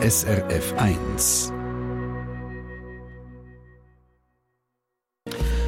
SRF 0.00 0.74
1. 0.76 1.52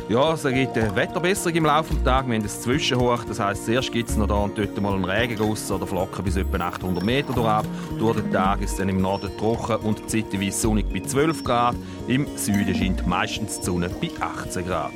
Ja, 0.08 0.34
es 0.34 0.44
gibt 0.44 0.78
eine 0.78 0.94
Wetterbesserung 0.94 1.56
im 1.56 1.64
Laufe 1.64 1.94
des 1.94 2.04
Tages. 2.04 2.28
Wir 2.28 2.36
haben 2.36 2.44
ein 2.44 2.48
Zwischenhoch. 2.48 3.24
Das 3.24 3.40
heisst, 3.40 3.66
zuerst 3.66 3.90
gibt 3.90 4.08
es 4.08 4.16
noch 4.16 4.28
da 4.28 4.34
und 4.34 4.56
dort 4.56 4.80
mal 4.80 4.94
einen 4.94 5.04
Regenguss 5.04 5.68
oder 5.72 5.84
Flocken 5.84 6.24
bis 6.24 6.36
etwa 6.36 6.58
800 6.58 7.04
Meter 7.04 7.32
durch. 7.32 7.64
Durch 7.98 8.20
den 8.20 8.30
Tag 8.30 8.62
ist 8.62 8.70
es 8.70 8.76
dann 8.76 8.88
im 8.88 9.00
Norden 9.00 9.36
trocken 9.36 9.84
und 9.84 10.08
zeitweise 10.08 10.60
sonnig 10.60 10.86
bei 10.92 11.00
12 11.00 11.42
Grad. 11.42 11.74
Im 12.06 12.28
Süden 12.36 12.72
scheint 12.72 13.04
meistens 13.08 13.58
die 13.58 13.66
Sonne 13.66 13.90
bei 14.00 14.10
18 14.20 14.64
Grad. 14.64 14.92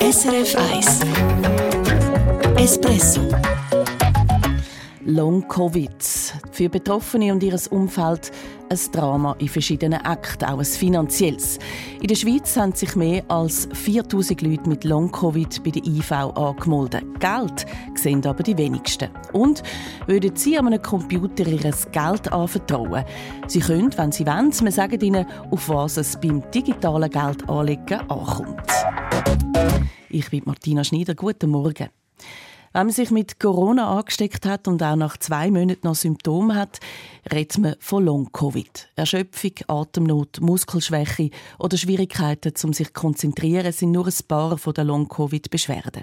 SRF 0.00 0.56
1 0.72 1.00
Espresso 2.56 3.20
Long-Covid. 5.04 6.13
Für 6.54 6.68
Betroffene 6.68 7.32
und 7.32 7.42
ihr 7.42 7.58
Umfeld 7.70 8.30
ein 8.68 8.78
Drama 8.92 9.34
in 9.40 9.48
verschiedenen 9.48 10.00
Akten, 10.02 10.44
auch 10.44 10.60
ein 10.60 10.64
finanzielles. 10.64 11.58
In 12.00 12.06
der 12.06 12.14
Schweiz 12.14 12.56
haben 12.56 12.72
sich 12.72 12.94
mehr 12.94 13.24
als 13.26 13.68
4000 13.72 14.40
Leute 14.40 14.68
mit 14.68 14.84
Long-Covid 14.84 15.64
bei 15.64 15.70
der 15.70 15.84
IV 15.84 16.12
angemeldet. 16.12 17.02
Geld 17.18 17.66
sehen 17.96 18.24
aber 18.24 18.44
die 18.44 18.56
wenigsten. 18.56 19.08
Und 19.32 19.64
würden 20.06 20.36
Sie 20.36 20.56
einem 20.56 20.80
Computer 20.80 21.44
Ihr 21.44 21.58
Geld 21.58 22.32
anvertrauen? 22.32 23.04
Sie 23.48 23.58
können, 23.58 23.92
wenn 23.98 24.12
Sie 24.12 24.24
wollen, 24.24 24.52
wir 24.52 24.70
sagen 24.70 25.00
Ihnen, 25.00 25.26
auf 25.50 25.68
was 25.68 25.96
es 25.96 26.16
beim 26.20 26.40
digitalen 26.52 27.10
Geldanlegen 27.10 27.98
ankommt. 28.08 28.70
Ich 30.08 30.30
bin 30.30 30.42
Martina 30.44 30.84
Schneider. 30.84 31.16
Guten 31.16 31.50
Morgen. 31.50 31.88
Wenn 32.76 32.86
man 32.86 32.92
sich 32.92 33.12
mit 33.12 33.38
Corona 33.38 33.96
angesteckt 33.96 34.44
hat 34.46 34.66
und 34.66 34.82
auch 34.82 34.96
nach 34.96 35.16
zwei 35.18 35.48
Monaten 35.48 35.86
noch 35.86 35.94
Symptome 35.94 36.56
hat, 36.56 36.80
redet 37.32 37.58
man 37.58 37.76
von 37.78 38.04
Long-Covid. 38.04 38.88
Erschöpfung, 38.96 39.52
Atemnot, 39.68 40.40
Muskelschwäche 40.40 41.30
oder 41.60 41.76
Schwierigkeiten, 41.76 42.52
um 42.64 42.72
sich 42.72 42.88
zu 42.88 42.92
konzentrieren, 42.92 43.70
sind 43.70 43.92
nur 43.92 44.08
ein 44.08 44.14
paar 44.26 44.56
den 44.56 44.88
Long-Covid-Beschwerden. 44.88 46.02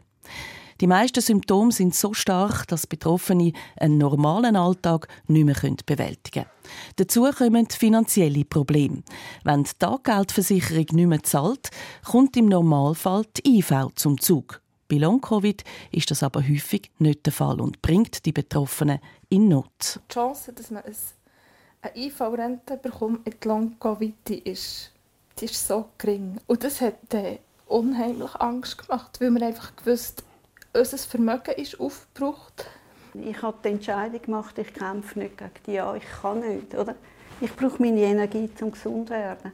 Die 0.79 0.87
meisten 0.87 1.19
Symptome 1.19 1.73
sind 1.73 1.93
so 1.93 2.13
stark, 2.13 2.65
dass 2.69 2.87
Betroffene 2.87 3.51
einen 3.75 3.97
normalen 3.97 4.55
Alltag 4.55 5.09
nicht 5.27 5.43
mehr 5.43 5.75
bewältigen 5.85 6.45
können. 6.45 6.49
Dazu 6.95 7.29
kommen 7.37 7.67
finanzielle 7.69 8.45
Probleme. 8.45 9.03
Wenn 9.43 9.63
die 9.63 9.71
Taggeldversicherung 9.77 10.85
nicht 10.93 11.07
mehr 11.07 11.21
zahlt, 11.21 11.69
kommt 12.09 12.37
im 12.37 12.45
Normalfall 12.45 13.25
die 13.35 13.57
IV 13.57 13.87
zum 13.95 14.21
Zug. 14.21 14.61
Bei 14.91 14.97
Long-Covid 14.97 15.63
ist 15.93 16.11
das 16.11 16.21
aber 16.21 16.41
häufig 16.41 16.91
nicht 16.99 17.25
der 17.25 17.31
Fall 17.31 17.61
und 17.61 17.81
bringt 17.81 18.25
die 18.25 18.33
Betroffenen 18.33 18.99
in 19.29 19.47
Not. 19.47 20.01
Die 20.09 20.13
Chance, 20.13 20.51
dass 20.51 20.69
man 20.69 20.83
eine 20.83 21.95
IV-Rente 21.95 22.75
bekommt 22.75 23.25
mit 23.25 23.45
Long-Covid, 23.45 24.15
die 24.27 24.39
ist, 24.39 24.91
die 25.39 25.45
ist 25.45 25.65
so 25.65 25.85
gering. 25.97 26.41
Und 26.45 26.65
das 26.65 26.81
hat 26.81 27.13
äh, 27.13 27.37
unheimlich 27.67 28.35
Angst 28.35 28.85
gemacht, 28.85 29.21
weil 29.21 29.31
man 29.31 29.43
einfach 29.43 29.73
gewusst, 29.77 30.25
unser 30.73 30.97
Vermögen 30.97 31.55
ist 31.55 31.79
aufgebraucht. 31.79 32.65
Ich 33.13 33.41
habe 33.41 33.59
die 33.63 33.69
Entscheidung 33.69 34.21
gemacht, 34.21 34.57
ich 34.57 34.73
kämpfe 34.73 35.19
nicht 35.19 35.37
gegen 35.37 35.51
die 35.67 35.71
Ja, 35.71 35.95
ich 35.95 36.03
kann 36.21 36.41
nicht. 36.41 36.75
Oder? 36.75 36.95
Ich 37.39 37.55
brauche 37.55 37.81
meine 37.81 38.01
Energie, 38.01 38.49
um 38.59 38.71
gesund 38.73 39.07
zu 39.07 39.13
werden. 39.13 39.53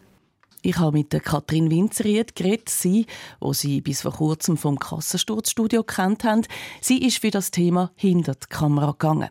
Ich 0.63 0.77
habe 0.77 0.97
mit 0.97 1.13
der 1.13 1.19
Katrin 1.19 1.69
Winzeried 1.69 2.35
geredet, 2.35 2.69
sie, 2.69 3.05
wo 3.39 3.53
sie 3.53 3.81
bis 3.81 4.01
vor 4.01 4.13
kurzem 4.13 4.57
vom 4.57 4.79
Kassensturzstudio 4.79 5.83
kennt 5.83 6.23
haben. 6.23 6.41
Sie 6.81 7.05
ist 7.05 7.19
für 7.19 7.29
das 7.29 7.51
Thema 7.51 7.91
hinter 7.95 8.33
die 8.33 8.47
Kamera 8.47 8.91
gegangen. 8.91 9.29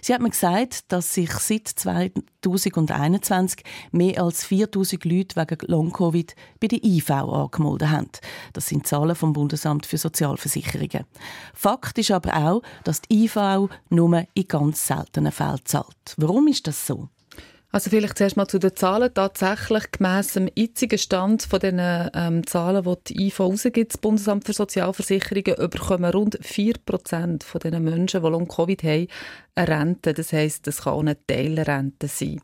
Sie 0.00 0.14
hat 0.14 0.22
mir 0.22 0.30
gesagt, 0.30 0.90
dass 0.92 1.14
sich 1.14 1.30
seit 1.32 1.68
2021 1.68 3.64
mehr 3.90 4.22
als 4.22 4.44
4000 4.44 5.04
Leute 5.04 5.36
wegen 5.36 5.58
Long-Covid 5.66 6.36
bei 6.60 6.68
der 6.68 6.82
IV 6.84 7.10
angemeldet 7.10 7.88
haben. 7.90 8.08
Das 8.52 8.68
sind 8.68 8.86
Zahlen 8.86 9.16
vom 9.16 9.32
Bundesamt 9.32 9.84
für 9.84 9.98
Sozialversicherungen. 9.98 11.04
Fakt 11.54 11.98
ist 11.98 12.12
aber 12.12 12.36
auch, 12.36 12.62
dass 12.84 13.02
die 13.02 13.24
IV 13.24 13.68
nur 13.90 14.24
in 14.34 14.48
ganz 14.48 14.86
seltenen 14.86 15.32
Fällen 15.32 15.60
zahlt. 15.64 16.14
Warum 16.16 16.46
ist 16.46 16.66
das 16.66 16.86
so? 16.86 17.08
Also 17.70 17.90
vielleicht 17.90 18.16
zuerst 18.16 18.36
mal 18.38 18.48
zu 18.48 18.58
den 18.58 18.74
Zahlen. 18.74 19.12
Tatsächlich 19.12 19.90
gemäss 19.92 20.32
dem 20.32 20.48
jetzigen 20.54 20.98
Stand 20.98 21.42
von 21.42 21.60
den 21.60 21.78
ähm, 21.78 22.46
Zahlen, 22.46 22.82
die 22.82 23.14
die 23.14 23.26
IV 23.26 23.40
rausgibt, 23.40 23.92
das 23.92 24.00
Bundesamt 24.00 24.46
für 24.46 24.54
Sozialversicherungen, 24.54 25.62
überkommen 25.62 26.10
rund 26.10 26.38
4% 26.40 27.44
von 27.44 27.60
den 27.60 27.84
Menschen, 27.84 28.22
die 28.22 28.28
Long-Covid 28.28 28.82
haben, 28.84 29.08
eine 29.54 29.68
Rente. 29.68 30.14
Das 30.14 30.32
heisst, 30.32 30.66
das 30.66 30.82
kann 30.82 30.94
auch 30.94 31.00
eine 31.00 31.18
Teilrente 31.26 32.08
sein. 32.08 32.40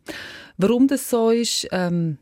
Warum 0.59 0.89
das 0.89 1.09
so 1.09 1.31
ist, 1.31 1.69
ähm, 1.73 2.19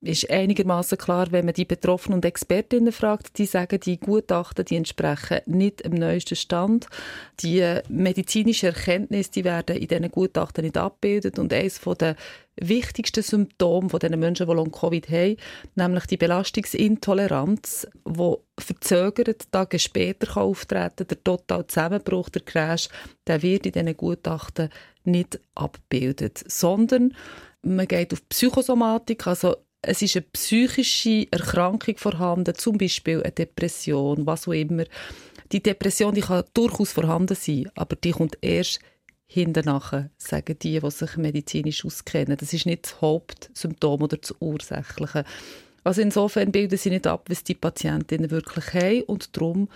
ist 0.00 0.30
einigermaßen 0.30 0.98
klar, 0.98 1.30
wenn 1.30 1.46
man 1.46 1.54
die 1.54 1.64
Betroffenen 1.64 2.16
und 2.16 2.24
Expertinnen 2.24 2.92
fragt, 2.92 3.38
die 3.38 3.46
sagen, 3.46 3.80
die 3.80 3.98
Gutachten, 3.98 4.64
die 4.64 4.76
entsprechen 4.76 5.40
nicht 5.46 5.84
dem 5.84 5.94
neuesten 5.94 6.36
Stand. 6.36 6.88
Die 7.40 7.80
medizinischen 7.88 8.66
Erkenntnisse, 8.66 9.30
die 9.30 9.44
werden 9.44 9.76
in 9.76 9.88
diesen 9.88 10.10
Gutachten 10.10 10.64
nicht 10.64 10.76
abgebildet 10.76 11.38
und 11.38 11.52
eines 11.52 11.80
der 11.80 12.16
wichtigsten 12.56 13.22
Symptome 13.22 13.88
von 13.88 13.98
den 13.98 14.18
Menschen, 14.18 14.46
die 14.46 14.52
Long-Covid 14.52 15.08
haben, 15.08 15.36
nämlich 15.74 16.06
die 16.06 16.16
Belastungsintoleranz, 16.16 17.88
die 18.06 18.34
verzögert 18.58 19.50
Tage 19.50 19.78
später 19.78 20.26
kann 20.26 20.42
auftreten 20.44 21.06
der 21.08 21.24
total 21.24 21.66
Zusammenbruch, 21.66 22.28
der 22.28 22.42
Crash, 22.42 22.88
der 23.26 23.42
wird 23.42 23.66
in 23.66 23.72
diesen 23.72 23.96
Gutachten 23.96 24.68
nicht 25.04 25.40
abgebildet, 25.54 26.44
sondern 26.46 27.14
man 27.64 27.88
geht 27.88 28.12
auf 28.12 28.28
Psychosomatik, 28.28 29.26
also 29.26 29.56
es 29.82 30.02
ist 30.02 30.16
eine 30.16 30.24
psychische 30.32 31.26
Erkrankung 31.30 31.96
vorhanden, 31.98 32.54
zum 32.54 32.78
Beispiel 32.78 33.22
eine 33.22 33.32
Depression, 33.32 34.26
was 34.26 34.48
auch 34.48 34.52
immer. 34.52 34.84
Die 35.52 35.62
Depression 35.62 36.14
die 36.14 36.22
kann 36.22 36.44
durchaus 36.54 36.92
vorhanden 36.92 37.36
sein, 37.36 37.70
aber 37.74 37.96
die 37.96 38.12
kommt 38.12 38.38
erst 38.40 38.80
hinterher, 39.26 40.10
sagen 40.16 40.56
die, 40.62 40.80
die 40.80 40.90
sich 40.90 41.16
medizinisch 41.16 41.84
auskennen. 41.84 42.36
Das 42.36 42.52
ist 42.52 42.66
nicht 42.66 42.84
das 42.84 43.00
Hauptsymptom 43.00 44.02
oder 44.02 44.16
das 44.16 44.34
Ursächliche. 44.40 45.24
Also 45.82 46.00
insofern 46.00 46.50
bilden 46.50 46.78
sie 46.78 46.90
nicht 46.90 47.06
ab, 47.06 47.26
was 47.28 47.44
die 47.44 47.54
Patientinnen 47.54 48.30
wirklich 48.30 48.72
haben 48.72 49.02
und 49.02 49.36
darum 49.36 49.68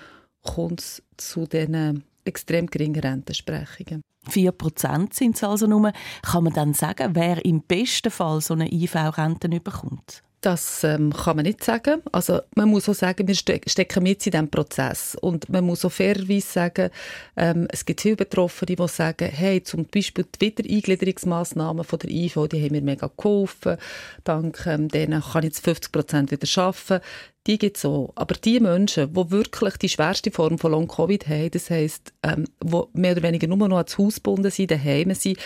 kommt 0.42 0.80
es 0.80 1.02
zu 1.18 1.46
diesen 1.46 2.04
extrem 2.28 2.66
geringen 2.66 3.00
Rentensprechungen. 3.00 4.02
4% 4.28 5.14
sind 5.14 5.36
es 5.36 5.44
also 5.44 5.66
nur. 5.66 5.92
Kann 6.22 6.44
man 6.44 6.52
dann 6.52 6.74
sagen, 6.74 7.14
wer 7.14 7.44
im 7.44 7.62
besten 7.62 8.10
Fall 8.10 8.40
so 8.40 8.54
eine 8.54 8.72
IV-Rente 8.72 9.48
bekommt? 9.48 10.22
Das 10.40 10.84
ähm, 10.84 11.12
kann 11.12 11.34
man 11.34 11.46
nicht 11.46 11.64
sagen. 11.64 12.00
Also 12.12 12.40
man 12.54 12.68
muss 12.68 12.88
auch 12.88 12.94
sagen, 12.94 13.26
wir 13.26 13.34
stecken 13.34 14.02
mit 14.04 14.24
in 14.24 14.30
diesem 14.30 14.48
Prozess. 14.48 15.16
Und 15.20 15.48
man 15.48 15.64
muss 15.64 15.84
auch 15.84 15.90
fairerweise 15.90 16.46
sagen, 16.46 16.90
ähm, 17.36 17.66
es 17.72 17.84
gibt 17.84 18.02
viele 18.02 18.14
Betroffene, 18.14 18.76
die 18.76 18.88
sagen, 18.88 19.28
hey, 19.28 19.62
zum 19.64 19.86
Beispiel 19.86 20.24
die 20.24 20.46
Wiedereingliederungsmaßnahmen 20.46 21.82
von 21.82 21.98
der 21.98 22.10
IV, 22.10 22.46
die 22.52 22.62
haben 22.62 22.72
mir 22.72 22.82
mega 22.82 23.10
geholfen. 23.16 23.78
Dank 24.22 24.64
ähm, 24.66 24.88
denen 24.88 25.22
kann 25.22 25.42
ich 25.42 25.48
jetzt 25.48 25.64
50 25.64 25.90
Prozent 25.90 26.30
wieder 26.30 26.62
arbeiten 26.62 27.00
die 27.46 27.58
gibt 27.58 27.78
es 27.78 27.84
auch. 27.84 28.12
Aber 28.14 28.34
die 28.34 28.60
Menschen, 28.60 29.12
die 29.12 29.30
wirklich 29.30 29.76
die 29.78 29.88
schwerste 29.88 30.30
Form 30.30 30.58
von 30.58 30.72
Long-Covid 30.72 31.28
haben, 31.28 31.50
das 31.50 31.70
heisst, 31.70 32.12
ähm, 32.22 32.44
die 32.62 32.82
mehr 32.92 33.12
oder 33.12 33.22
weniger 33.22 33.46
nur 33.46 33.68
noch 33.68 33.78
ans 33.78 33.96
Haus 33.96 34.16
gebunden 34.16 34.50
sind, 34.50 34.70
daheim 34.70 35.14
sind, 35.14 35.38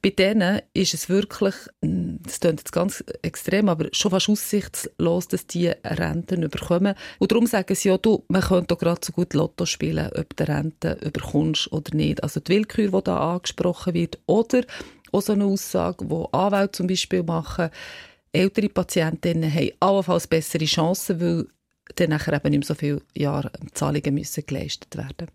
bei 0.00 0.10
denen 0.10 0.62
ist 0.72 0.94
es 0.94 1.08
wirklich, 1.08 1.54
hm, 1.82 2.20
das 2.22 2.40
klingt 2.40 2.60
jetzt 2.60 2.72
ganz 2.72 3.04
extrem, 3.22 3.68
aber 3.68 3.88
schon 3.92 4.10
fast 4.10 4.28
aussichtslos, 4.28 5.28
dass 5.28 5.46
die 5.46 5.68
Renten 5.68 6.42
überkommen. 6.42 6.94
Und 7.18 7.32
darum 7.32 7.46
sagen 7.46 7.74
sie 7.74 7.88
ja, 7.88 7.98
du, 7.98 8.24
man 8.28 8.42
könnte 8.42 8.76
gerade 8.76 9.00
so 9.04 9.12
gut 9.12 9.34
Lotto 9.34 9.66
spielen, 9.66 10.10
ob 10.16 10.34
du 10.34 10.48
Rente 10.48 10.98
überkommst 11.04 11.70
oder 11.70 11.94
nicht. 11.94 12.22
Also 12.22 12.40
die 12.40 12.52
Willkür, 12.52 12.90
die 12.90 13.04
da 13.04 13.34
angesprochen 13.34 13.94
wird, 13.94 14.18
oder 14.26 14.62
auch 15.12 15.22
so 15.22 15.34
eine 15.34 15.44
Aussage, 15.44 16.06
die 16.06 16.24
Anwälte 16.32 16.72
zum 16.72 16.86
Beispiel 16.86 17.22
machen, 17.22 17.70
ältere 18.32 18.68
Patientinnen 18.68 19.52
haben 19.52 19.72
allenfalls 19.80 20.26
bessere 20.26 20.64
Chancen, 20.64 21.20
weil 21.20 21.46
dann 21.96 22.10
nachher 22.10 22.34
eben 22.34 22.50
nicht 22.50 22.60
mehr 22.60 22.66
so 22.66 22.74
viele 22.74 23.02
Jahre 23.14 23.52
Zahlungen 23.74 24.14
müssen 24.14 24.44
geleistet 24.46 24.96
werden 24.96 25.28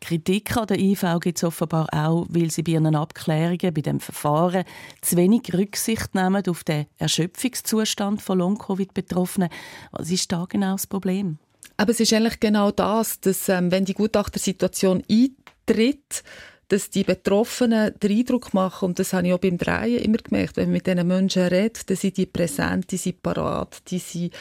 Kritik 0.00 0.56
an 0.56 0.66
der 0.66 0.80
IV 0.80 1.04
gibt 1.20 1.38
es 1.38 1.44
offenbar 1.44 1.86
auch, 1.92 2.26
weil 2.28 2.50
sie 2.50 2.64
bei 2.64 2.72
ihren 2.72 2.96
Abklärungen, 2.96 3.72
bei 3.72 3.80
dem 3.80 4.00
Verfahren 4.00 4.64
zu 5.00 5.16
wenig 5.16 5.54
Rücksicht 5.54 6.14
nehmen 6.14 6.42
auf 6.48 6.64
den 6.64 6.86
Erschöpfungszustand 6.98 8.20
von 8.20 8.38
Long-Covid-Betroffenen. 8.38 9.48
Was 9.92 10.10
ist 10.10 10.32
da 10.32 10.44
genau 10.48 10.72
das 10.72 10.88
Problem? 10.88 11.38
Aber 11.76 11.92
es 11.92 12.00
ist 12.00 12.12
eigentlich 12.12 12.40
genau 12.40 12.72
das, 12.72 13.20
dass 13.20 13.48
ähm, 13.48 13.70
wenn 13.70 13.84
die 13.84 13.94
Gutachtersituation 13.94 15.04
eintritt, 15.08 16.24
dass 16.72 16.88
die 16.88 17.04
Betroffenen 17.04 17.92
den 18.00 18.18
Eindruck 18.18 18.54
machen, 18.54 18.86
und 18.86 18.98
das 18.98 19.12
habe 19.12 19.26
ich 19.26 19.34
auch 19.34 19.38
beim 19.38 19.58
Drehen 19.58 20.02
immer 20.02 20.16
gemerkt, 20.16 20.56
wenn 20.56 20.68
man 20.68 20.72
mit 20.72 20.86
diesen 20.86 21.06
Menschen 21.06 21.42
redet, 21.42 21.90
dann 21.90 21.98
sind 21.98 22.16
die 22.16 22.24
präsent, 22.24 22.90
die 22.90 22.96
sind 22.96 23.22
parat, 23.22 23.82
die 23.90 23.98
sind, 23.98 24.32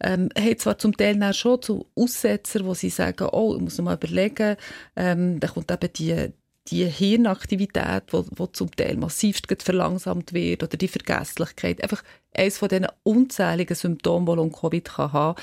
ähm, 0.00 0.28
haben 0.38 0.58
zwar 0.58 0.76
zum 0.76 0.94
Teil 0.94 1.22
auch 1.22 1.32
schon 1.32 1.62
zu 1.62 1.86
Aussetzer, 1.94 2.66
wo 2.66 2.74
sie 2.74 2.90
sagen, 2.90 3.30
oh, 3.32 3.54
ich 3.56 3.62
muss 3.62 3.78
noch 3.78 3.86
mal 3.86 3.94
überlegen, 3.94 4.56
ähm, 4.96 5.40
dann 5.40 5.50
kommt 5.50 5.70
eben 5.70 5.92
die, 5.94 6.32
die 6.66 6.84
Hirnaktivität, 6.84 8.02
wo, 8.10 8.26
wo 8.32 8.46
zum 8.48 8.70
Teil 8.70 8.98
massivst 8.98 9.46
verlangsamt 9.62 10.34
wird 10.34 10.62
oder 10.62 10.76
die 10.76 10.88
Vergesslichkeit, 10.88 11.82
einfach 11.82 12.04
eines 12.34 12.58
von 12.58 12.68
diesen 12.68 12.88
unzähligen 13.02 13.74
Symptomen, 13.74 14.26
die 14.26 14.32
Long-Covid 14.34 14.84
kann 14.84 15.12
haben 15.14 15.40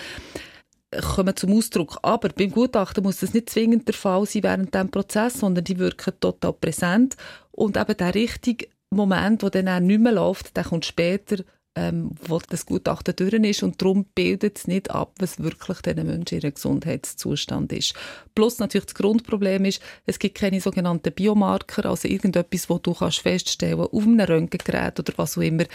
kommen 1.02 1.36
zum 1.36 1.54
Ausdruck. 1.54 1.98
Aber 2.02 2.30
beim 2.30 2.52
Gutachten 2.52 3.04
muss 3.04 3.20
das 3.20 3.34
nicht 3.34 3.50
zwingend 3.50 3.88
der 3.88 3.96
Fall 3.96 4.26
sein 4.26 4.44
während 4.44 4.74
dem 4.74 4.90
Prozess, 4.90 5.40
sondern 5.40 5.64
die 5.64 5.80
wirken 5.80 6.14
total 6.20 6.54
präsent 6.54 7.16
und 7.52 7.78
eben 7.78 7.98
der 7.98 8.16
richtige 8.16 8.68
Moment, 8.92 9.44
wo 9.44 9.50
dann 9.50 9.86
nicht 9.86 10.02
mehr 10.02 10.14
läuft, 10.14 10.56
der 10.56 10.64
kommt 10.64 10.86
später 10.86 11.44
ähm, 11.76 12.12
wo 12.28 12.40
das 12.40 12.66
Gutachten 12.66 13.16
durch 13.16 13.34
ist 13.34 13.64
und 13.64 13.82
darum 13.82 14.06
bildet 14.16 14.58
es 14.58 14.68
nicht 14.68 14.92
ab, 14.92 15.14
was 15.20 15.44
wirklich 15.44 15.82
diesen 15.82 16.08
Menschen 16.08 16.40
ihr 16.42 16.52
Gesundheitszustand 16.52 17.74
ist. 17.74 17.94
Plus 18.34 18.60
natürlich 18.60 18.86
das 18.86 18.96
Grundproblem 18.96 19.66
ist, 19.66 19.82
es 20.06 20.18
gibt 20.18 20.38
keine 20.38 20.62
sogenannten 20.62 21.12
Biomarker, 21.12 21.86
also 21.86 22.08
irgendetwas, 22.08 22.70
wo 22.70 22.78
du 22.78 22.94
kannst 22.94 23.20
feststellen 23.20 23.80
auf 23.80 24.04
einem 24.04 24.20
Röntgengerät 24.22 25.00
oder 25.00 25.14
was 25.18 25.38
auch 25.38 25.42
immer, 25.42 25.66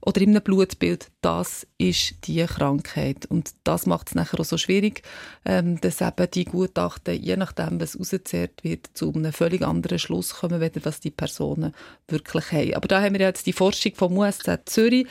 oder 0.00 0.20
in 0.20 0.30
einem 0.30 0.42
Blutbild, 0.42 1.08
das 1.20 1.66
ist 1.78 2.26
die 2.26 2.44
Krankheit. 2.44 3.26
Und 3.26 3.50
das 3.64 3.86
macht 3.86 4.08
es 4.08 4.14
nachher 4.14 4.38
auch 4.40 4.44
so 4.44 4.56
schwierig, 4.56 5.02
ähm, 5.44 5.80
dass 5.80 6.00
eben 6.00 6.30
die 6.32 6.44
Gutachten, 6.44 7.20
je 7.20 7.36
nachdem, 7.36 7.80
was 7.80 7.98
ausgezehrt 7.98 8.62
wird, 8.62 8.88
zu 8.94 9.12
einem 9.12 9.32
völlig 9.32 9.62
anderen 9.62 9.98
Schluss 9.98 10.34
kommen, 10.34 10.60
was 10.82 11.00
die 11.00 11.10
Personen 11.10 11.74
wirklich 12.08 12.52
haben. 12.52 12.74
Aber 12.74 12.88
da 12.88 13.02
haben 13.02 13.14
wir 13.14 13.26
jetzt 13.26 13.46
die 13.46 13.52
Forschung 13.52 13.92
vom 13.94 14.16
USZ 14.16 14.60
Zürich, 14.66 15.06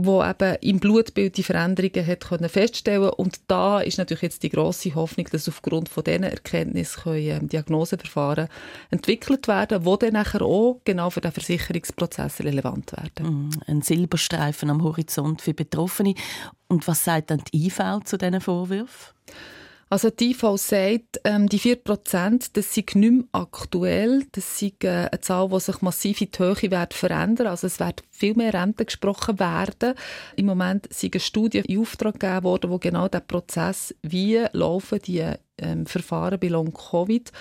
wo 0.00 0.22
eben 0.22 0.56
im 0.60 0.78
Blutbild 0.78 1.36
die 1.36 1.42
Veränderungen 1.42 2.06
hat 2.06 2.28
können 2.28 2.48
feststellen 2.48 3.10
und 3.10 3.40
da 3.48 3.80
ist 3.80 3.98
natürlich 3.98 4.22
jetzt 4.22 4.42
die 4.44 4.50
große 4.50 4.94
Hoffnung, 4.94 5.26
dass 5.32 5.48
aufgrund 5.48 5.88
von 5.88 6.04
diesen 6.04 6.22
Erkenntnissen 6.22 7.02
können, 7.02 7.28
ähm, 7.28 7.48
Diagnoseverfahren 7.48 8.48
entwickelt 8.90 9.48
werden, 9.48 9.84
wo 9.84 9.96
dann 9.96 10.12
nachher 10.12 10.42
auch 10.42 10.80
genau 10.84 11.10
für 11.10 11.20
den 11.20 11.32
Versicherungsprozess 11.32 12.40
relevant 12.40 12.92
werden. 12.92 13.48
Mm, 13.48 13.50
ein 13.66 13.82
Silberstreifen 14.28 14.70
am 14.70 14.82
Horizont 14.82 15.42
für 15.42 15.54
Betroffene. 15.54 16.14
Und 16.68 16.86
was 16.86 17.04
sagt 17.04 17.30
dann 17.30 17.42
die 17.52 17.66
IV 17.66 18.00
zu 18.04 18.18
diesen 18.18 18.40
Vorwürfen? 18.40 19.14
Also 19.90 20.10
die 20.10 20.32
IV 20.32 20.56
sagt, 20.56 21.18
ähm, 21.24 21.48
die 21.48 21.58
4%, 21.58 22.50
das 22.52 22.74
sind 22.74 22.94
nicht 22.94 23.10
mehr 23.10 23.24
aktuell. 23.32 24.26
Das 24.32 24.60
ist 24.60 24.84
äh, 24.84 25.08
eine 25.10 25.20
Zahl, 25.22 25.48
die 25.48 25.60
sich 25.60 25.80
massiv 25.80 26.20
in 26.20 26.30
die 26.30 26.38
Höhe 26.38 26.70
wird 26.70 26.92
verändern 26.92 27.46
Also 27.46 27.68
es 27.68 27.80
wird 27.80 28.02
viel 28.10 28.34
mehr 28.34 28.52
Rente 28.52 28.84
gesprochen 28.84 29.38
werden. 29.38 29.94
Im 30.36 30.44
Moment 30.44 30.92
sind 30.92 31.14
eine 31.14 31.20
Studie 31.20 31.58
in 31.60 31.80
Auftrag 31.80 32.20
gegeben 32.20 32.44
worden, 32.44 32.70
wo 32.70 32.78
genau 32.78 33.08
der 33.08 33.20
Prozess, 33.20 33.94
wie 34.02 34.44
laufen 34.52 34.98
die 35.06 35.24
ähm, 35.58 35.86
Verfahren 35.86 36.38
bei 36.38 36.48
Long-Covid, 36.48 37.32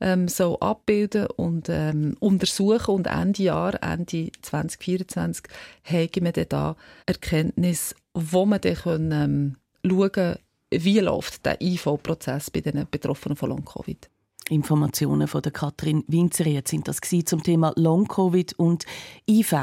ähm, 0.00 0.28
so 0.28 0.58
abbilden 0.60 1.26
und 1.36 1.68
ähm, 1.68 2.16
untersuchen. 2.20 2.94
Und 2.94 3.06
Ende 3.06 3.42
Jahr, 3.42 3.82
Ende 3.82 4.30
2024, 4.42 5.44
haben 5.84 6.24
wir 6.24 6.32
dann 6.32 6.48
da 6.48 6.76
Erkenntnis, 7.06 7.94
wo 8.14 8.46
man 8.46 8.60
dann 8.60 8.74
können, 8.74 9.12
ähm, 9.12 9.56
schauen 9.84 10.36
wie 10.70 10.98
läuft 10.98 11.46
der 11.46 11.60
IV-Prozess 11.60 12.50
bei 12.50 12.60
den 12.60 12.86
Betroffenen 12.90 13.36
von 13.36 13.50
Long-Covid? 13.50 14.10
Informationen 14.48 15.26
von 15.26 15.42
der 15.42 15.52
Katrin 15.52 16.04
Winzeriet 16.06 16.68
sind 16.68 16.86
das 16.86 17.00
zum 17.00 17.42
Thema 17.42 17.72
Long-Covid 17.76 18.54
und 18.58 18.84
IV. 19.28 19.54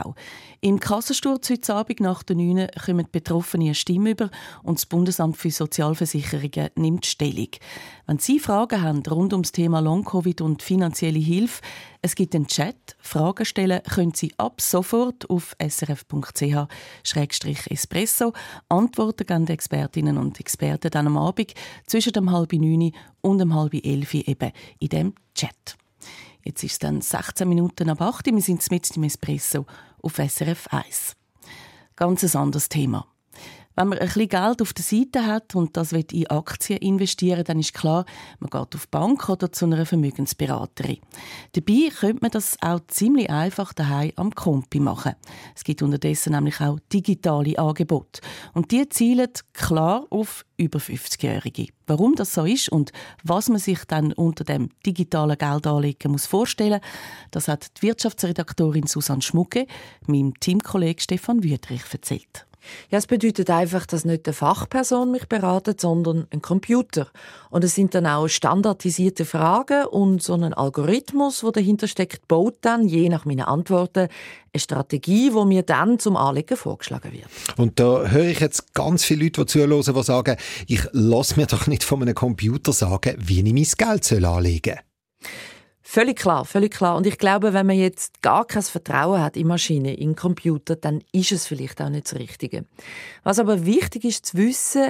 Im 0.59 0.79
Kassensturz 0.79 1.49
heute 1.49 1.73
Abend 1.73 1.99
nach 2.01 2.23
der 2.23 2.35
9 2.35 2.67
kommen 2.85 3.07
Betroffene 3.11 3.65
eine 3.65 3.75
Stimme 3.75 4.11
über 4.11 4.29
und 4.61 4.79
das 4.79 4.85
Bundesamt 4.85 5.37
für 5.37 5.51
Sozialversicherungen 5.51 6.69
nimmt 6.75 7.05
Stellung. 7.05 7.49
Wenn 8.07 8.19
Sie 8.19 8.39
Fragen 8.39 8.81
haben 8.81 9.03
rund 9.05 9.33
um 9.33 9.43
das 9.43 9.53
Thema 9.53 9.79
Long-Covid 9.79 10.41
und 10.41 10.61
finanzielle 10.61 11.19
Hilfe, 11.19 11.61
es 12.03 12.13
gibt 12.15 12.35
einen 12.35 12.47
Chat. 12.47 12.97
Fragen 12.99 13.45
stellen 13.45 13.81
können 13.83 14.13
Sie 14.13 14.33
ab 14.37 14.59
sofort 14.59 15.29
auf 15.29 15.55
srf.ch-espresso. 15.57 18.33
Antworten 18.67 19.25
geben 19.25 19.45
die 19.45 19.53
Expertinnen 19.53 20.17
und 20.17 20.37
Experten 20.39 20.91
dann 20.91 21.07
am 21.07 21.17
Abend 21.17 21.53
zwischen 21.87 22.11
dem 22.11 22.29
halb 22.29 22.51
neun 22.51 22.91
und 23.21 23.37
dem 23.37 23.55
halb 23.55 23.73
elf 23.73 24.13
eben 24.13 24.51
in 24.79 24.89
dem 24.89 25.13
Chat. 25.33 25.77
Jetzt 26.43 26.63
ist 26.63 26.73
es 26.73 26.79
dann 26.79 26.99
16 26.99 27.47
Minuten 27.47 27.89
ab 27.89 28.01
8 28.01 28.25
Wir 28.25 28.41
sind 28.41 28.69
mit 28.69 28.97
im 28.97 29.03
Espresso 29.03 29.65
auf 30.01 30.15
SRF 30.15 30.67
1. 30.71 31.15
Ganz 31.95 32.23
ein 32.23 32.41
anderes 32.41 32.67
Thema. 32.67 33.07
Wenn 33.75 33.87
man 33.87 33.97
ein 33.97 34.05
bisschen 34.05 34.29
Geld 34.29 34.61
auf 34.61 34.73
der 34.73 34.83
Seite 34.83 35.25
hat 35.25 35.55
und 35.55 35.75
das 35.75 35.93
in 35.93 36.27
Aktien 36.27 36.77
investieren 36.79 37.43
dann 37.43 37.59
ist 37.59 37.73
klar, 37.73 38.05
man 38.39 38.49
geht 38.49 38.75
auf 38.75 38.85
die 38.85 38.91
Bank 38.91 39.27
oder 39.29 39.51
zu 39.51 39.65
einer 39.65 39.85
Vermögensberaterin. 39.85 40.99
Dabei 41.53 41.89
könnte 41.89 42.19
man 42.21 42.31
das 42.31 42.57
auch 42.61 42.81
ziemlich 42.87 43.29
einfach 43.31 43.73
daheim 43.73 44.11
am 44.15 44.35
Kompi 44.35 44.79
machen. 44.79 45.13
Es 45.55 45.63
gibt 45.63 45.81
unterdessen 45.81 46.33
nämlich 46.33 46.61
auch 46.61 46.79
digitale 46.91 47.57
Angebote. 47.57 48.21
Und 48.53 48.71
die 48.71 48.87
zielen 48.89 49.29
klar 49.53 50.05
auf 50.11 50.45
über 50.57 50.79
50-Jährige. 50.79 51.67
Warum 51.87 52.15
das 52.15 52.33
so 52.33 52.45
ist 52.45 52.69
und 52.69 52.91
was 53.23 53.49
man 53.49 53.59
sich 53.59 53.83
dann 53.85 54.13
unter 54.13 54.43
dem 54.43 54.69
digitalen 54.85 55.37
Geldanlegen 55.37 56.11
muss 56.11 56.27
vorstellen, 56.27 56.79
das 57.31 57.47
hat 57.47 57.71
die 57.77 57.87
Wirtschaftsredaktorin 57.87 58.87
Susanne 58.87 59.21
Schmucke 59.21 59.65
meinem 60.05 60.39
Teamkollegen 60.39 61.01
Stefan 61.01 61.43
Wüthrich 61.43 61.83
erzählt. 61.91 62.45
Ja, 62.89 62.97
es 62.97 63.07
bedeutet 63.07 63.49
einfach, 63.49 63.85
dass 63.85 64.05
nicht 64.05 64.27
eine 64.27 64.33
Fachperson 64.33 65.11
mich 65.11 65.27
beratet, 65.27 65.81
sondern 65.81 66.27
ein 66.31 66.41
Computer. 66.41 67.07
Und 67.49 67.63
es 67.63 67.75
sind 67.75 67.95
dann 67.95 68.05
auch 68.05 68.27
standardisierte 68.27 69.25
Fragen 69.25 69.85
und 69.85 70.21
so 70.23 70.33
ein 70.33 70.53
Algorithmus, 70.53 71.41
der 71.41 71.51
dahinter 71.51 71.87
steckt, 71.87 72.27
baut 72.27 72.55
dann, 72.61 72.87
je 72.87 73.09
nach 73.09 73.25
meinen 73.25 73.41
Antworten, 73.41 74.07
eine 74.53 74.59
Strategie, 74.59 75.33
wo 75.33 75.45
mir 75.45 75.63
dann 75.63 75.99
zum 75.99 76.15
Anlegen 76.15 76.57
vorgeschlagen 76.57 77.11
wird. 77.11 77.27
Und 77.57 77.79
da 77.79 78.07
höre 78.07 78.25
ich 78.25 78.39
jetzt 78.39 78.73
ganz 78.73 79.03
viele 79.03 79.23
Leute, 79.25 79.41
die 79.41 79.47
zuhören, 79.47 79.81
die 79.81 80.03
sagen, 80.03 80.37
ich 80.67 80.81
lasse 80.91 81.39
mir 81.39 81.47
doch 81.47 81.67
nicht 81.67 81.83
von 81.83 82.01
einem 82.01 82.15
Computer 82.15 82.73
sagen, 82.73 83.15
wie 83.17 83.39
ich 83.41 83.53
mein 83.53 84.01
Geld 84.03 84.25
anlegen 84.25 84.75
soll. 84.75 85.52
Völlig 85.93 86.17
klar, 86.17 86.43
völlig 86.43 86.73
klar. 86.73 86.97
Und 86.97 87.05
ich 87.05 87.19
glaube, 87.19 87.53
wenn 87.53 87.67
man 87.67 87.77
jetzt 87.77 88.23
gar 88.23 88.45
kein 88.45 88.63
Vertrauen 88.63 89.21
hat 89.21 89.37
in 89.37 89.45
Maschinen, 89.45 89.93
in 89.93 90.15
Computer, 90.15 90.75
dann 90.75 91.03
ist 91.11 91.31
es 91.31 91.45
vielleicht 91.45 91.79
auch 91.83 91.89
nicht 91.89 92.05
das 92.11 92.17
Richtige. 92.17 92.65
Was 93.23 93.37
aber 93.37 93.67
wichtig 93.67 94.03
ist 94.03 94.25
zu 94.25 94.37
wissen, 94.37 94.81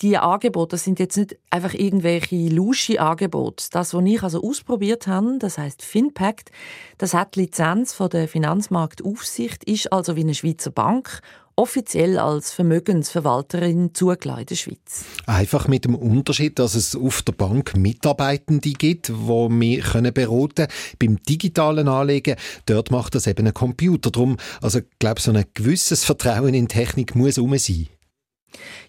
die 0.00 0.18
Angebote, 0.18 0.74
das 0.74 0.82
sind 0.82 0.98
jetzt 0.98 1.16
nicht 1.16 1.36
einfach 1.50 1.74
irgendwelche 1.74 2.48
lusche 2.48 3.00
Angebote. 3.00 3.66
Das, 3.70 3.94
was 3.94 4.04
ich 4.04 4.20
also 4.24 4.42
ausprobiert 4.42 5.06
habe, 5.06 5.38
das 5.38 5.58
heißt 5.58 5.80
Finpact, 5.80 6.50
das 6.98 7.14
hat 7.14 7.36
Lizenz 7.36 7.92
von 7.92 8.10
der 8.10 8.26
Finanzmarktaufsicht, 8.26 9.62
ist 9.62 9.92
also 9.92 10.16
wie 10.16 10.22
eine 10.22 10.34
Schweizer 10.34 10.72
Bank 10.72 11.20
offiziell 11.56 12.18
als 12.18 12.52
Vermögensverwalterin 12.52 13.94
zugelassen 13.94 14.40
in 14.40 14.46
der 14.46 14.54
Schweiz. 14.54 15.04
Einfach 15.26 15.68
mit 15.68 15.84
dem 15.84 15.94
Unterschied, 15.94 16.58
dass 16.58 16.74
es 16.74 16.96
auf 16.96 17.22
der 17.22 17.32
Bank 17.32 17.76
Mitarbeitende 17.76 18.70
gibt, 18.70 19.08
die 19.08 19.12
wir 19.12 19.82
können 19.82 20.12
beraten 20.12 20.66
Beim 20.98 21.22
digitalen 21.22 21.88
Anlegen, 21.88 22.36
dort 22.66 22.90
macht 22.90 23.14
das 23.14 23.26
eben 23.26 23.46
ein 23.46 23.54
Computer. 23.54 24.10
Darum, 24.10 24.36
also 24.60 24.78
ich 24.78 24.84
glaube, 24.98 25.20
so 25.20 25.32
ein 25.32 25.44
gewisses 25.54 26.04
Vertrauen 26.04 26.54
in 26.54 26.68
Technik 26.68 27.14
muss 27.14 27.38
um 27.38 27.56
sein. 27.58 27.88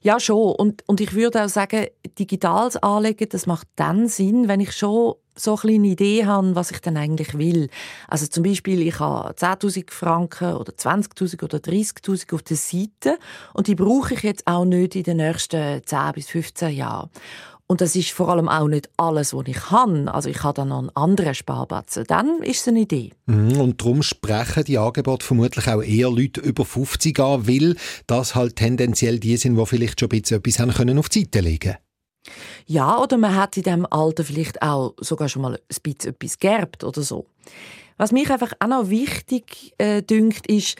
Ja, 0.02 0.20
schon. 0.20 0.56
Und, 0.56 0.84
und 0.88 1.02
ich 1.02 1.14
würde 1.14 1.44
auch 1.44 1.50
sagen, 1.50 1.88
digitales 2.20 2.78
Anlegen, 2.78 3.30
das 3.30 3.46
macht 3.46 3.68
dann 3.76 4.08
Sinn, 4.08 4.48
wenn 4.48 4.60
ich 4.60 4.74
schon 4.74 5.16
so 5.36 5.58
eine 5.64 5.74
Idee 5.74 6.26
habe, 6.26 6.56
was 6.56 6.72
ich 6.72 6.80
dann 6.80 6.98
eigentlich 6.98 7.38
will. 7.38 7.70
Also 8.08 8.28
zum 8.28 8.44
Beispiel, 8.44 8.82
ich 8.82 9.00
habe 9.00 9.34
10'000 9.34 9.92
Franken 9.92 10.54
oder 10.54 10.74
20'000 10.74 11.44
oder 11.44 11.58
30'000 11.58 12.34
auf 12.34 12.44
der 12.44 12.58
Seite 12.58 13.18
und 13.54 13.68
die 13.68 13.76
brauche 13.76 14.14
ich 14.14 14.22
jetzt 14.22 14.46
auch 14.46 14.66
nicht 14.66 14.96
in 14.96 15.04
den 15.04 15.18
nächsten 15.18 15.82
10 15.86 16.12
bis 16.14 16.30
15 16.30 16.76
Jahren. 16.76 17.10
Und 17.66 17.82
das 17.82 17.96
ist 17.96 18.12
vor 18.12 18.30
allem 18.30 18.50
auch 18.50 18.68
nicht 18.68 18.90
alles, 18.98 19.34
was 19.34 19.48
ich 19.48 19.56
kann. 19.56 20.10
Also 20.10 20.30
ich 20.30 20.44
habe 20.44 20.54
dann 20.54 20.68
noch 20.68 20.80
einen 20.80 20.96
anderen 20.96 21.34
Sparbatzen. 21.34 22.04
Dann 22.08 22.44
ist 22.44 22.62
es 22.62 22.68
eine 22.68 22.82
Idee. 22.82 23.14
Mhm, 23.26 23.60
und 23.60 23.82
darum 23.82 24.04
sprechen 24.04 24.66
die 24.66 24.78
Angebote 24.78 25.26
vermutlich 25.26 25.68
auch 25.68 25.82
eher 25.82 26.12
Leute 26.12 26.42
über 26.42 26.66
50 26.66 27.18
an, 27.20 27.48
weil 27.48 27.76
das 28.06 28.36
halt 28.36 28.58
tendenziell 28.58 29.18
die 29.18 29.38
sind, 29.38 29.56
die 29.56 29.66
vielleicht 29.66 30.00
schon 30.00 30.08
ein 30.12 30.22
bisschen 30.22 30.38
etwas 30.40 30.60
haben 30.60 30.74
können 30.74 31.00
auf 31.00 31.10
die 31.10 31.22
Seite 31.22 31.40
legen 31.40 31.78
Ja, 32.66 33.00
oder 33.00 33.18
man 33.18 33.36
hat 33.36 33.58
in 33.58 33.64
diesem 33.64 33.86
Alter 33.90 34.24
vielleicht 34.24 34.62
auch 34.62 34.94
sogar 35.00 35.30
schon 35.30 35.42
mal 35.42 35.56
ein 35.56 35.82
bisschen 35.84 36.12
etwas 36.12 36.40
gerbt 36.40 36.84
oder 36.84 37.02
so. 37.02 37.26
Was 37.98 38.12
mich 38.12 38.30
einfach 38.30 38.54
auch 38.60 38.68
noch 38.68 38.90
wichtig 38.90 39.74
äh, 39.78 40.02
dünkt, 40.02 40.48
ist, 40.48 40.78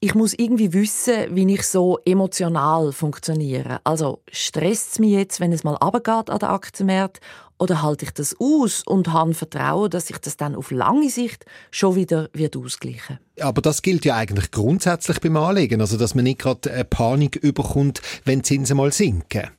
ich 0.00 0.14
muss 0.14 0.32
irgendwie 0.32 0.72
wissen, 0.72 1.36
wie 1.36 1.52
ich 1.52 1.62
so 1.62 1.98
emotional 2.04 2.92
funktioniere. 2.92 3.80
Also 3.84 4.22
stresst 4.32 4.92
es 4.92 4.98
mich 4.98 5.12
jetzt, 5.12 5.40
wenn 5.40 5.52
es 5.52 5.62
mal 5.62 5.76
abgeht 5.76 6.30
an 6.30 6.38
der 6.38 6.50
Aktienmarkt, 6.50 7.20
oder 7.58 7.82
halte 7.82 8.06
ich 8.06 8.12
das 8.12 8.34
aus 8.40 8.82
und 8.86 9.12
habe 9.12 9.34
Vertrauen, 9.34 9.90
dass 9.90 10.06
sich 10.06 10.16
das 10.16 10.38
dann 10.38 10.54
auf 10.56 10.70
lange 10.70 11.10
Sicht 11.10 11.44
schon 11.70 11.94
wieder 11.94 12.30
wird 12.32 12.56
ausgleichen. 12.56 13.18
Aber 13.38 13.60
das 13.60 13.82
gilt 13.82 14.06
ja 14.06 14.16
eigentlich 14.16 14.50
grundsätzlich 14.50 15.20
beim 15.20 15.36
Anlegen, 15.36 15.82
also 15.82 15.98
dass 15.98 16.14
man 16.14 16.24
nicht 16.24 16.40
gerade 16.40 16.84
Panik 16.84 17.36
überkommt, 17.36 18.00
wenn 18.24 18.38
die 18.38 18.44
Zinsen 18.44 18.78
mal 18.78 18.92
sinken. 18.92 19.50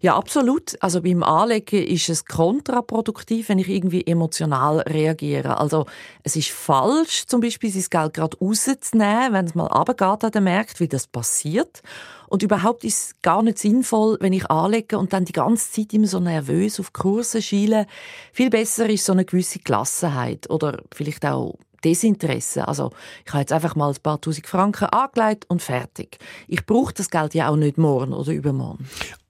Ja, 0.00 0.16
absolut. 0.16 0.76
Also 0.82 1.02
beim 1.02 1.22
Anlegen 1.22 1.84
ist 1.86 2.08
es 2.08 2.24
kontraproduktiv, 2.24 3.48
wenn 3.48 3.58
ich 3.58 3.68
irgendwie 3.68 4.06
emotional 4.06 4.80
reagiere. 4.80 5.58
Also 5.58 5.86
es 6.22 6.36
ist 6.36 6.50
falsch, 6.50 7.26
zum 7.26 7.40
Beispiel 7.40 7.70
sein 7.70 7.86
Geld 7.90 8.14
gerade 8.14 8.36
rauszunehmen, 8.38 9.32
wenn 9.32 9.46
es 9.46 9.54
mal 9.54 9.66
runtergeht 9.66 10.24
an 10.24 10.30
den 10.32 10.44
Markt, 10.44 10.80
wie 10.80 10.88
das 10.88 11.06
passiert. 11.06 11.82
Und 12.28 12.42
überhaupt 12.42 12.84
ist 12.84 13.02
es 13.02 13.14
gar 13.22 13.42
nicht 13.42 13.58
sinnvoll, 13.58 14.16
wenn 14.20 14.32
ich 14.32 14.50
anlege 14.50 14.98
und 14.98 15.12
dann 15.12 15.24
die 15.24 15.32
ganze 15.32 15.70
Zeit 15.70 15.92
immer 15.92 16.06
so 16.06 16.20
nervös 16.20 16.80
auf 16.80 16.92
Kurse 16.92 17.40
schiele. 17.40 17.86
Viel 18.32 18.50
besser 18.50 18.88
ist 18.88 19.04
so 19.04 19.12
eine 19.12 19.24
gewisse 19.24 19.60
Gelassenheit 19.60 20.50
oder 20.50 20.82
vielleicht 20.92 21.24
auch 21.24 21.54
Desinteresse. 21.84 22.66
Also 22.66 22.90
ich 23.24 23.32
habe 23.32 23.40
jetzt 23.40 23.52
einfach 23.52 23.76
mal 23.76 23.90
ein 23.90 24.02
paar 24.02 24.20
tausend 24.20 24.46
Franken 24.46 24.86
angelegt 24.86 25.44
und 25.48 25.62
fertig. 25.62 26.18
Ich 26.48 26.66
brauche 26.66 26.92
das 26.92 27.10
Geld 27.10 27.34
ja 27.34 27.48
auch 27.48 27.56
nicht 27.56 27.78
morgen 27.78 28.12
oder 28.12 28.32
übermorgen. 28.32 28.88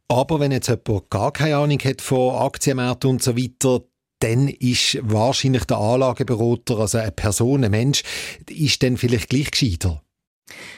Aber 0.08 0.38
wenn 0.40 0.52
jetzt 0.52 0.68
jemand 0.68 1.10
gar 1.10 1.32
keine 1.32 1.56
Ahnung 1.56 1.78
hat 1.80 2.00
von 2.00 2.34
Aktienmärkten 2.36 3.10
und 3.10 3.22
so 3.22 3.36
weiter, 3.36 3.82
dann 4.20 4.48
ist 4.48 4.98
wahrscheinlich 5.02 5.64
der 5.64 5.78
Anlageberater, 5.78 6.78
also 6.78 6.98
eine 6.98 7.12
Person, 7.12 7.64
ein 7.64 7.70
Mensch, 7.70 8.02
ist 8.48 8.82
dann 8.82 8.96
vielleicht 8.96 9.28
gleich 9.28 9.50
gescheiter. 9.50 10.02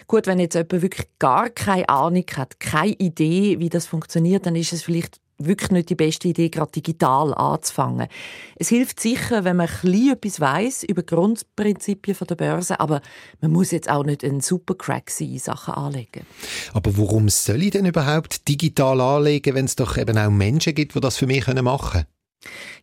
Gut, 0.06 0.26
wenn 0.26 0.40
jetzt 0.40 0.54
jemand 0.54 0.82
wirklich 0.82 1.08
gar 1.18 1.50
keine 1.50 1.88
Ahnung 1.88 2.24
hat, 2.36 2.58
keine 2.58 2.94
Idee, 2.94 3.58
wie 3.58 3.68
das 3.68 3.86
funktioniert, 3.86 4.46
dann 4.46 4.56
ist 4.56 4.72
es 4.72 4.82
vielleicht 4.82 5.20
wirklich 5.38 5.70
nicht 5.70 5.90
die 5.90 5.94
beste 5.94 6.28
Idee, 6.28 6.48
gerade 6.48 6.72
digital 6.72 7.32
anzufangen. 7.34 8.08
Es 8.56 8.68
hilft 8.68 9.00
sicher, 9.00 9.44
wenn 9.44 9.56
man 9.56 9.68
ein 9.68 10.10
etwas 10.12 10.40
weiss 10.40 10.82
über 10.82 11.02
die 11.02 11.14
Grundprinzipien 11.14 12.16
der 12.28 12.34
Börse, 12.34 12.80
aber 12.80 13.00
man 13.40 13.52
muss 13.52 13.70
jetzt 13.70 13.88
auch 13.88 14.04
nicht 14.04 14.24
ein 14.24 14.40
Supercrack 14.40 15.10
sein, 15.10 15.32
in 15.32 15.38
Sachen 15.38 15.74
anlegen. 15.74 16.26
Aber 16.74 16.96
warum 16.98 17.28
soll 17.28 17.62
ich 17.62 17.70
denn 17.70 17.86
überhaupt 17.86 18.48
digital 18.48 19.00
anlegen, 19.00 19.54
wenn 19.54 19.66
es 19.66 19.76
doch 19.76 19.96
eben 19.96 20.18
auch 20.18 20.30
Menschen 20.30 20.74
gibt, 20.74 20.94
die 20.94 21.00
das 21.00 21.16
für 21.16 21.26
mich 21.26 21.46
machen 21.46 21.90
können? 21.90 22.06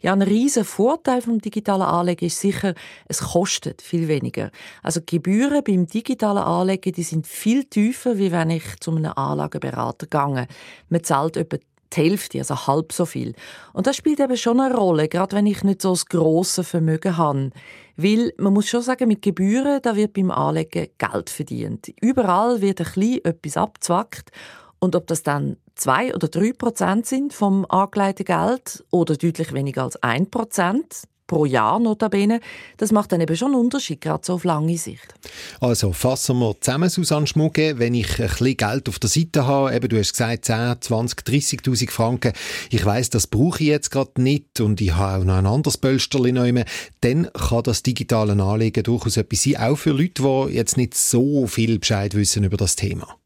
Ja, 0.01 0.13
ein 0.13 0.21
riesiger 0.21 0.65
Vorteil 0.65 1.21
vom 1.21 1.39
digitalen 1.39 1.81
Anlegen 1.81 2.25
ist 2.25 2.39
sicher, 2.39 2.74
es 3.07 3.19
kostet 3.19 3.81
viel 3.81 4.07
weniger. 4.07 4.51
Also 4.83 5.00
die 5.00 5.17
Gebühren 5.17 5.63
beim 5.63 5.88
digitalen 5.88 6.43
Anlegen, 6.43 6.91
die 6.91 7.03
sind 7.03 7.25
viel 7.25 7.63
tiefer, 7.63 8.17
wie 8.17 8.31
wenn 8.31 8.50
ich 8.50 8.63
zu 8.81 8.91
einem 8.91 9.13
Anlageberater 9.15 10.07
gehe. 10.07 10.47
Man 10.89 11.03
zahlt 11.03 11.38
etwa 11.38 11.57
die 11.95 12.01
Hälfte, 12.01 12.39
also 12.39 12.67
halb 12.67 12.91
so 12.91 13.05
viel. 13.05 13.33
Und 13.73 13.87
das 13.87 13.95
spielt 13.95 14.19
eben 14.19 14.37
schon 14.37 14.59
eine 14.59 14.75
Rolle, 14.75 15.07
gerade 15.07 15.35
wenn 15.35 15.45
ich 15.45 15.63
nicht 15.63 15.81
so 15.81 15.91
das 15.91 16.05
grosse 16.05 16.63
Vermögen 16.63 17.17
habe. 17.17 17.51
Weil 17.97 18.33
man 18.37 18.53
muss 18.53 18.67
schon 18.67 18.81
sagen, 18.81 19.07
mit 19.07 19.21
Gebühren, 19.21 19.79
da 19.81 19.95
wird 19.95 20.13
beim 20.13 20.31
Anlegen 20.31 20.87
Geld 20.97 21.29
verdient. 21.29 21.93
Überall 22.01 22.61
wird 22.61 22.81
ein 22.81 22.85
bisschen 22.85 23.25
etwas 23.25 23.57
abzwackt. 23.57 24.31
Und 24.79 24.95
ob 24.95 25.07
das 25.07 25.23
dann 25.23 25.57
zwei 25.75 26.13
oder 26.13 26.27
drei 26.27 26.51
Prozent 26.53 27.05
sind 27.05 27.33
vom 27.33 27.65
angelegten 27.69 28.25
Geld 28.25 28.83
oder 28.91 29.15
deutlich 29.15 29.53
weniger 29.53 29.83
als 29.83 30.01
ein 30.03 30.29
Prozent, 30.29 31.03
pro 31.27 31.46
Jahr 31.46 31.79
notabene, 31.79 32.39
das 32.77 32.91
macht 32.91 33.12
dann 33.12 33.22
eben 33.22 33.36
schon 33.36 33.53
einen 33.53 33.62
Unterschied, 33.62 34.01
gerade 34.01 34.25
so 34.25 34.34
auf 34.34 34.44
lange 34.44 34.77
Sicht. 34.77 35.13
Also 35.60 35.91
fassen 35.91 36.39
wir 36.39 36.60
zusammen, 36.60 36.89
Susanne 36.89 37.27
Schmugge, 37.27 37.79
wenn 37.79 37.94
ich 37.94 38.20
ein 38.20 38.27
bisschen 38.27 38.58
Geld 38.58 38.89
auf 38.89 39.00
der 39.00 39.10
Seite 39.10 39.46
habe, 39.46 39.75
eben 39.75 39.89
du 39.89 39.98
hast 39.98 40.13
gesagt 40.13 40.46
10, 40.46 40.82
20, 40.82 41.20
30'000 41.22 41.91
Franken, 41.91 42.34
ich 42.70 42.86
weiß, 42.86 43.10
das 43.10 43.27
brauche 43.27 43.62
ich 43.62 43.70
jetzt 43.70 43.91
gerade 43.91 44.22
nicht 44.22 44.60
und 44.60 44.82
ich 44.82 44.94
habe 44.94 45.22
auch 45.22 45.25
noch 45.25 45.36
ein 45.36 45.46
anderes 45.46 45.77
Pölsterli 45.77 46.32
nehmen, 46.32 46.65
dann 47.01 47.29
kann 47.34 47.63
das 47.63 47.84
digitale 47.84 48.34
Anlegen 48.41 48.84
durchaus 48.84 49.17
etwas 49.17 49.44
sein, 49.44 49.58
auch 49.58 49.77
für 49.77 49.91
Leute, 49.91 50.22
die 50.22 50.53
jetzt 50.53 50.77
nicht 50.77 50.94
so 50.96 51.48
viel 51.48 51.79
Bescheid 51.79 52.13
wissen 52.13 52.44
über 52.44 52.58
das 52.58 52.75
Thema. 52.75 53.17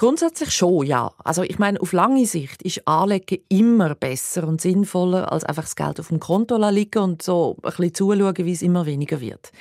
Grundsätzlich 0.00 0.54
schon, 0.54 0.86
ja. 0.86 1.12
Also 1.22 1.42
ich 1.42 1.58
meine, 1.58 1.78
auf 1.78 1.92
lange 1.92 2.24
Sicht 2.24 2.62
ist 2.62 2.88
Anlegen 2.88 3.42
immer 3.50 3.94
besser 3.94 4.48
und 4.48 4.58
sinnvoller, 4.58 5.30
als 5.30 5.44
einfach 5.44 5.64
das 5.64 5.76
Geld 5.76 6.00
auf 6.00 6.08
dem 6.08 6.18
Konto 6.18 6.56
liegen 6.70 7.02
und 7.02 7.20
so 7.20 7.58
ein 7.62 7.70
bisschen 7.70 7.92
zuschauen, 7.92 8.34
wie 8.38 8.52
es 8.52 8.62
immer 8.62 8.86
weniger 8.86 9.20
wird. 9.20 9.52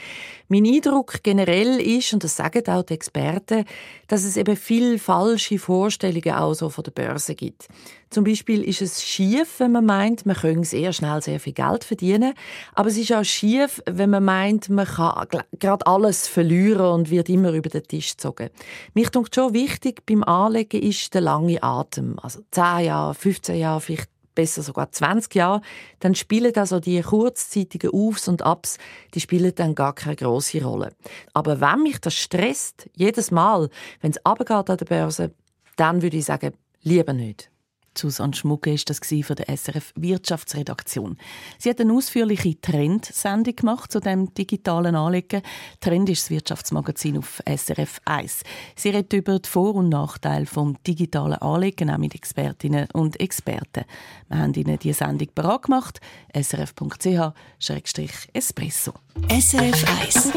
Mein 0.52 0.66
Eindruck 0.66 1.22
generell 1.22 1.80
ist, 1.80 2.12
und 2.12 2.24
das 2.24 2.36
sagen 2.36 2.68
auch 2.70 2.82
die 2.82 2.96
Experten, 2.96 3.66
dass 4.08 4.24
es 4.24 4.36
eben 4.36 4.58
viel 4.58 4.98
falsche 4.98 5.60
Vorstellungen 5.60 6.34
auch 6.34 6.56
so 6.56 6.70
von 6.70 6.84
der 6.84 6.90
Börse 6.90 7.36
gibt. 7.36 7.68
Zum 8.10 8.24
Beispiel 8.24 8.64
ist 8.64 8.82
es 8.82 9.04
schief, 9.04 9.60
wenn 9.60 9.74
man 9.74 9.86
meint, 9.86 10.26
man 10.26 10.36
könne 10.36 10.66
sehr 10.66 10.92
schnell 10.92 11.22
sehr 11.22 11.40
viel 11.40 11.54
Geld 11.54 11.84
verdienen. 11.84 12.34
Aber 12.74 12.90
es 12.90 12.98
ist 12.98 13.14
auch 13.14 13.24
schief, 13.24 13.80
wenn 13.86 14.10
man 14.10 14.26
meint, 14.26 14.70
man 14.70 14.88
kann 14.88 15.28
gerade 15.60 15.86
alles 15.86 16.28
verlieren 16.28 16.94
und 16.94 17.12
wird 17.12 17.30
immer 17.30 17.52
über 17.52 17.70
den 17.70 17.84
Tisch 17.84 18.14
gezogen. 18.14 18.50
Mich 18.96 19.10
denkt 19.10 19.36
schon 19.36 19.54
wichtig 19.54 20.04
beim 20.08 20.24
Anlegen 20.24 20.82
ist 20.82 21.14
der 21.14 21.22
lange 21.22 21.62
Atem. 21.62 22.18
Also 22.24 22.40
10 22.50 22.86
Jahre, 22.86 23.14
15 23.14 23.56
Jahre, 23.56 23.82
vielleicht 23.82 24.10
besser 24.40 24.62
sogar 24.62 24.90
20 24.90 25.36
Jahre, 25.36 25.62
dann 26.00 26.16
spielen 26.16 26.56
also 26.56 26.80
die 26.80 27.02
kurzzeitigen 27.02 27.92
Aufs 27.92 28.30
und 28.30 28.42
Abs, 28.42 28.78
die 29.14 29.20
spielen 29.20 29.54
dann 29.54 29.76
gar 29.76 29.94
keine 29.94 30.16
große 30.16 30.64
Rolle. 30.64 30.94
Aber 31.34 31.60
wenn 31.60 31.84
mich 31.84 32.00
das 32.00 32.14
stresst, 32.14 32.90
jedes 32.96 33.32
Mal, 33.32 33.70
wenn 34.00 34.12
es 34.12 34.26
abgeht 34.26 34.70
an 34.70 34.78
der 34.78 34.86
Börse, 34.86 35.32
dann 35.76 36.02
würde 36.02 36.16
ich 36.16 36.26
sagen, 36.26 36.54
lieber 36.84 37.12
nicht. 37.12 37.52
Susanne 38.00 38.34
Schmucke 38.34 38.74
ist 38.74 38.90
das 38.90 39.00
von 39.00 39.36
der 39.36 39.56
SRF 39.56 39.94
Wirtschaftsredaktion. 39.96 41.18
Sie 41.58 41.70
hat 41.70 41.80
eine 41.82 41.94
ausführliche 41.94 42.62
Trendsendung 42.62 43.56
gemacht 43.56 43.92
zu 43.92 44.00
dem 44.00 44.34
digitalen 44.34 44.96
Anlegen. 44.96 45.42
Trend 45.82 46.10
ist 46.10 46.24
das 46.24 46.30
Wirtschaftsmagazin 46.30 47.18
auf 47.18 47.44
SRF 47.46 48.00
1. 48.06 48.44
Sie 48.76 48.90
redet 48.90 49.12
über 49.14 49.40
die 49.40 49.50
Vor- 49.50 49.76
und 49.76 49.90
Nachteile 49.90 50.46
vom 50.46 50.78
digitalen 50.88 51.34
Anlegen 51.34 51.90
auch 51.90 51.98
mit 51.98 52.16
Expertinnen 52.16 52.88
und 52.94 53.20
Experten. 53.20 53.84
Wir 54.30 54.38
haben 54.38 54.54
Ihnen 54.54 54.80
diese 54.80 55.00
Sendung 55.00 55.28
bereit 55.36 55.64
gemacht. 55.64 56.00
srf.ch-espresso. 56.34 58.94
SRF 59.28 59.86
1 60.02 60.32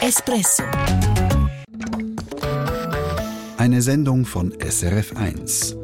Espresso 0.00 0.62
Eine 3.56 3.82
Sendung 3.82 4.24
von 4.24 4.54
SRF 4.60 5.16
1. 5.16 5.83